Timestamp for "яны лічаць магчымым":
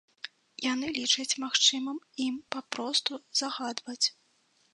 0.73-1.97